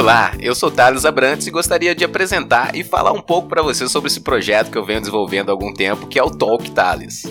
[0.00, 3.86] Olá, eu sou Thales Abrantes e gostaria de apresentar e falar um pouco para você
[3.86, 7.24] sobre esse projeto que eu venho desenvolvendo há algum tempo, que é o Talk Thales.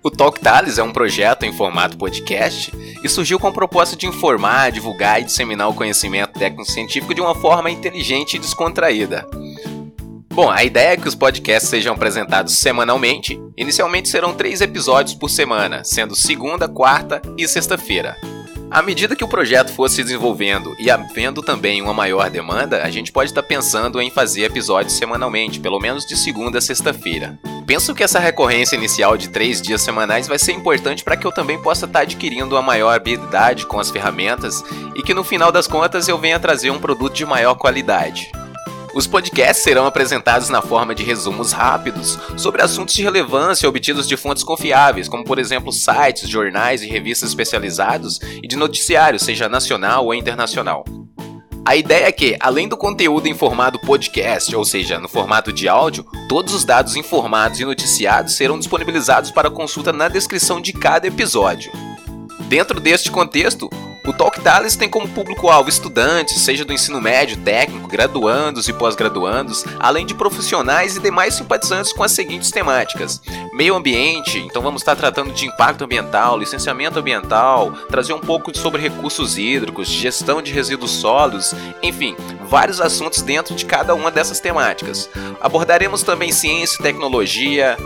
[0.00, 4.06] O Talk Thales é um projeto em formato podcast e surgiu com a proposta de
[4.06, 9.26] informar, divulgar e disseminar o conhecimento técnico-científico de uma forma inteligente e descontraída.
[10.34, 13.40] Bom, a ideia é que os podcasts sejam apresentados semanalmente.
[13.56, 18.16] Inicialmente serão três episódios por semana, sendo segunda, quarta e sexta-feira.
[18.68, 22.90] À medida que o projeto for se desenvolvendo e havendo também uma maior demanda, a
[22.90, 27.38] gente pode estar pensando em fazer episódios semanalmente, pelo menos de segunda a sexta-feira.
[27.64, 31.30] Penso que essa recorrência inicial de três dias semanais vai ser importante para que eu
[31.30, 34.64] também possa estar adquirindo uma maior habilidade com as ferramentas
[34.96, 38.32] e que no final das contas eu venha trazer um produto de maior qualidade.
[38.94, 44.16] Os podcasts serão apresentados na forma de resumos rápidos sobre assuntos de relevância obtidos de
[44.16, 50.04] fontes confiáveis, como por exemplo sites, jornais e revistas especializados e de noticiário, seja nacional
[50.04, 50.84] ou internacional.
[51.66, 55.66] A ideia é que, além do conteúdo em formato podcast, ou seja, no formato de
[55.66, 61.08] áudio, todos os dados informados e noticiados serão disponibilizados para consulta na descrição de cada
[61.08, 61.72] episódio.
[62.48, 63.68] Dentro deste contexto,
[64.06, 69.64] o Talk Thales tem como público-alvo estudantes, seja do ensino médio, técnico, graduandos e pós-graduandos,
[69.78, 73.22] além de profissionais e demais simpatizantes com as seguintes temáticas:
[73.54, 78.82] meio ambiente, então vamos estar tratando de impacto ambiental, licenciamento ambiental, trazer um pouco sobre
[78.82, 82.14] recursos hídricos, gestão de resíduos sólidos, enfim,
[82.46, 85.08] vários assuntos dentro de cada uma dessas temáticas.
[85.40, 87.76] Abordaremos também ciência e tecnologia,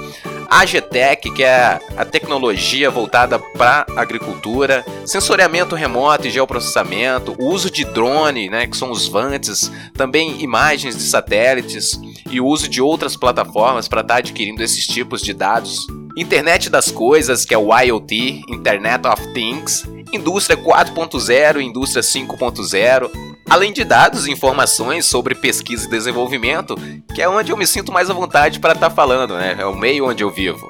[0.48, 7.84] AGTEC, que é a tecnologia voltada para agricultura, sensoriamento remoto e geoprocessamento, o uso de
[7.84, 13.16] drone, né, que são os VANTs, também imagens de satélites e o uso de outras
[13.16, 15.86] plataformas para estar tá adquirindo esses tipos de dados.
[16.16, 23.27] Internet das coisas, que é o IoT, Internet of Things, indústria 4.0 e indústria 5.0,
[23.48, 26.76] além de dados e informações sobre pesquisa e desenvolvimento,
[27.14, 29.56] que é onde eu me sinto mais à vontade para estar tá falando, né?
[29.58, 30.68] É o meio onde eu vivo.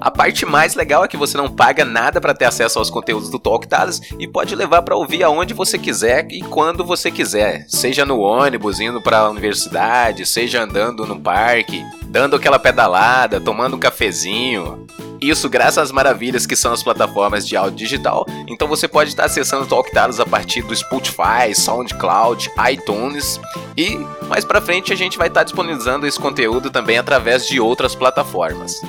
[0.00, 3.30] A parte mais legal é que você não paga nada para ter acesso aos conteúdos
[3.30, 7.66] do Talk Tales e pode levar para ouvir aonde você quiser e quando você quiser,
[7.68, 13.76] seja no ônibus indo para a universidade, seja andando no parque, dando aquela pedalada, tomando
[13.76, 14.88] um cafezinho.
[15.22, 18.26] Isso graças às maravilhas que são as plataformas de áudio digital.
[18.48, 23.38] Então você pode estar acessando o Talk Tales a partir do Spotify, SoundCloud, iTunes
[23.76, 23.96] e
[24.28, 28.80] mais para frente a gente vai estar disponibilizando esse conteúdo também através de outras plataformas.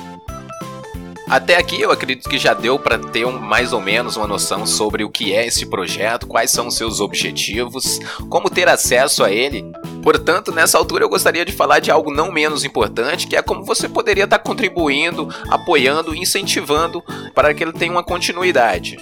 [1.28, 4.66] Até aqui eu acredito que já deu para ter um, mais ou menos uma noção
[4.66, 9.64] sobre o que é esse projeto, quais são seus objetivos, como ter acesso a ele.
[10.04, 13.64] Portanto, nessa altura eu gostaria de falar de algo não menos importante, que é como
[13.64, 17.02] você poderia estar contribuindo, apoiando, incentivando
[17.34, 18.98] para que ele tenha uma continuidade.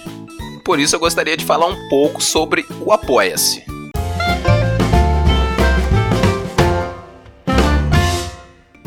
[0.63, 3.65] Por isso eu gostaria de falar um pouco sobre o Apoia-se.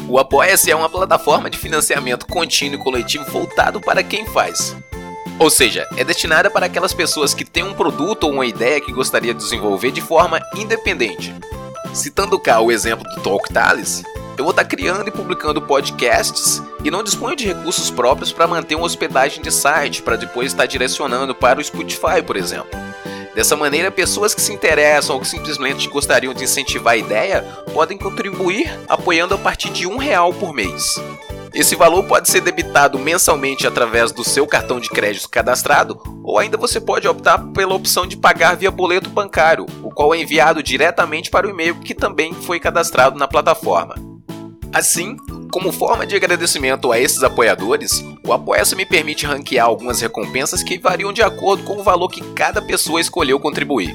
[0.09, 4.75] O Apoia-se é uma plataforma de financiamento contínuo e coletivo voltado para quem faz.
[5.39, 8.91] Ou seja, é destinada para aquelas pessoas que têm um produto ou uma ideia que
[8.91, 11.35] gostaria de desenvolver de forma independente.
[11.97, 14.03] Citando cá o exemplo do Talk Thales,
[14.37, 18.75] eu vou estar criando e publicando podcasts e não disponho de recursos próprios para manter
[18.75, 22.69] uma hospedagem de site para depois estar direcionando para o Spotify, por exemplo.
[23.35, 27.43] Dessa maneira, pessoas que se interessam ou que simplesmente gostariam de incentivar a ideia
[27.73, 30.97] podem contribuir apoiando a partir de um real por mês.
[31.57, 36.59] Esse valor pode ser debitado mensalmente através do seu cartão de crédito cadastrado, ou ainda
[36.59, 41.31] você pode optar pela opção de pagar via boleto bancário, o qual é enviado diretamente
[41.31, 43.95] para o e-mail que também foi cadastrado na plataforma.
[44.71, 45.17] Assim,
[45.51, 50.79] como forma de agradecimento a esses apoiadores, o Apoia-se me permite ranquear algumas recompensas que
[50.79, 53.95] variam de acordo com o valor que cada pessoa escolheu contribuir.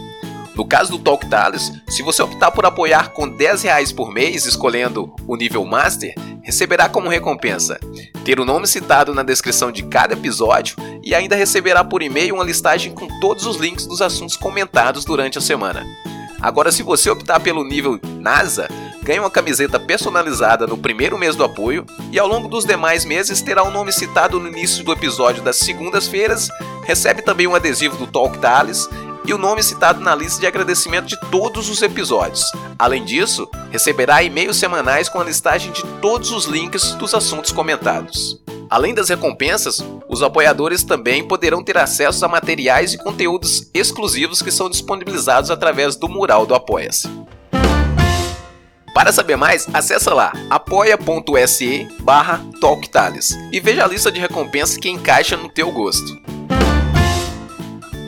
[0.56, 4.46] No caso do Talk Tales, se você optar por apoiar com 10 reais por mês,
[4.46, 6.14] escolhendo o nível Master,
[6.44, 7.80] receberá como recompensa
[8.26, 12.44] ter o nome citado na descrição de cada episódio e ainda receberá por e-mail uma
[12.44, 15.86] listagem com todos os links dos assuntos comentados durante a semana.
[16.42, 18.68] Agora, se você optar pelo nível NASA,
[19.04, 23.42] ganha uma camiseta personalizada no primeiro mês do apoio e ao longo dos demais meses
[23.42, 26.50] terá o um nome citado no início do episódio das segundas-feiras,
[26.84, 28.88] recebe também um adesivo do Talk Tales
[29.26, 32.44] e o nome citado na lista de agradecimento de todos os episódios.
[32.78, 38.42] Além disso, receberá e-mails semanais com a listagem de todos os links dos assuntos comentados.
[38.70, 44.52] Além das recompensas, os apoiadores também poderão ter acesso a materiais e conteúdos exclusivos que
[44.52, 47.10] são disponibilizados através do mural do Apoia-se.
[48.94, 52.42] Para saber mais, acesse lá apoia.se barra
[53.52, 56.20] e veja a lista de recompensas que encaixa no teu gosto.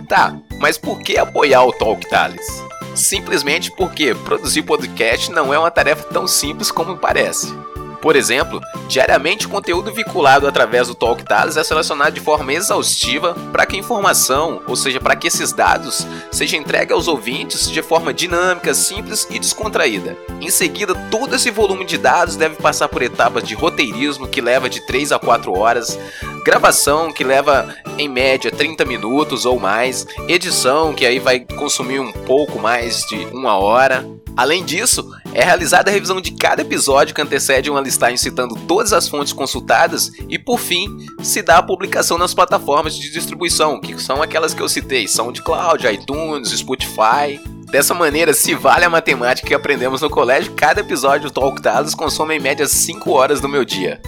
[0.08, 2.64] Tá, mas por que apoiar o Talk Thales?
[2.96, 7.54] Simplesmente porque produzir podcast não é uma tarefa tão simples como parece.
[8.02, 13.34] Por exemplo, diariamente o conteúdo vinculado através do Talk Tales é selecionado de forma exaustiva
[13.52, 17.82] para que a informação, ou seja, para que esses dados, seja entregue aos ouvintes de
[17.82, 20.18] forma dinâmica, simples e descontraída.
[20.40, 24.70] Em seguida, todo esse volume de dados deve passar por etapas de roteirismo que leva
[24.70, 26.00] de 3 a 4 horas,
[26.44, 32.12] gravação que leva em média 30 minutos ou mais, edição que aí vai consumir um
[32.12, 34.06] pouco mais de uma hora.
[34.36, 38.92] Além disso, é realizada a revisão de cada episódio que antecede uma listagem citando todas
[38.92, 40.88] as fontes consultadas e, por fim,
[41.22, 45.88] se dá a publicação nas plataformas de distribuição, que são aquelas que eu citei, SoundCloud,
[45.88, 47.40] iTunes, Spotify.
[47.72, 51.96] Dessa maneira, se vale a matemática que aprendemos no colégio, cada episódio do Talk Tales
[51.96, 54.00] consome em média 5 horas do meu dia.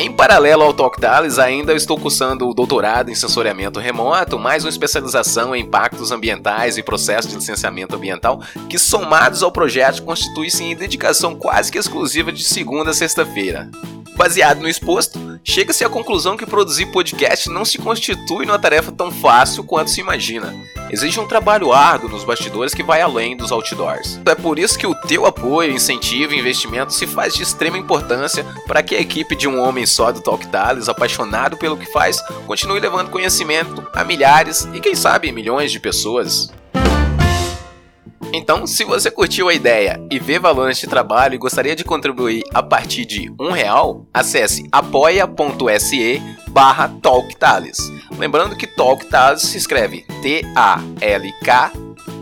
[0.00, 4.70] Em paralelo ao Talk Tales, ainda estou cursando o doutorado em sensoriamento remoto, mais uma
[4.70, 10.76] especialização em impactos ambientais e processos de licenciamento ambiental, que somados ao projeto constituem-se em
[10.76, 13.68] dedicação quase que exclusiva de segunda a sexta-feira.
[14.18, 19.12] Baseado no exposto, chega-se à conclusão que produzir podcast não se constitui numa tarefa tão
[19.12, 20.52] fácil quanto se imagina.
[20.90, 24.20] Exige um trabalho árduo nos bastidores que vai além dos outdoors.
[24.26, 28.44] É por isso que o teu apoio, incentivo e investimento se faz de extrema importância
[28.66, 32.20] para que a equipe de um homem só do Talk Tales, apaixonado pelo que faz,
[32.44, 36.50] continue levando conhecimento a milhares e quem sabe milhões de pessoas.
[38.32, 42.42] Então, se você curtiu a ideia e vê valor neste trabalho e gostaria de contribuir
[42.52, 47.78] a partir de um real, acesse apoia.se barra TalkTales.
[48.18, 51.72] Lembrando que Talk Thales se escreve T-A-L-K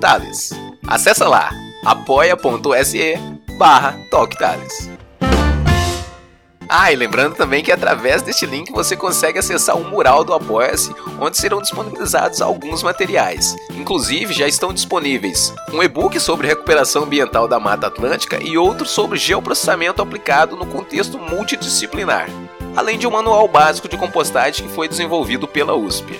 [0.01, 0.51] Thales.
[0.87, 1.51] Acesse lá
[1.85, 3.15] apoia.se
[3.59, 4.96] barra TalkTales.
[6.69, 10.95] Ah, e lembrando também que através deste link você consegue acessar um mural do Apoia-se,
[11.21, 13.55] onde serão disponibilizados alguns materiais.
[13.71, 19.19] Inclusive, já estão disponíveis um e-book sobre recuperação ambiental da Mata Atlântica e outro sobre
[19.19, 22.29] geoprocessamento aplicado no contexto multidisciplinar,
[22.75, 26.19] além de um manual básico de compostagem que foi desenvolvido pela USP.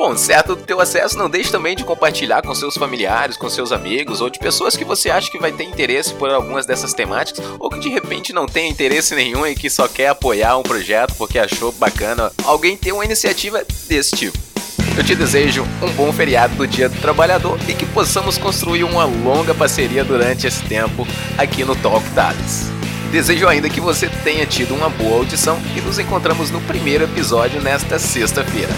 [0.00, 3.70] Bom, certo do teu acesso, não deixe também de compartilhar com seus familiares, com seus
[3.70, 7.44] amigos ou de pessoas que você acha que vai ter interesse por algumas dessas temáticas
[7.58, 11.14] ou que de repente não tem interesse nenhum e que só quer apoiar um projeto
[11.18, 14.38] porque achou bacana alguém ter uma iniciativa desse tipo.
[14.96, 19.04] Eu te desejo um bom feriado do Dia do Trabalhador e que possamos construir uma
[19.04, 21.06] longa parceria durante esse tempo
[21.36, 22.70] aqui no Talk Thales.
[23.12, 27.60] Desejo ainda que você tenha tido uma boa audição e nos encontramos no primeiro episódio
[27.60, 28.72] nesta sexta-feira.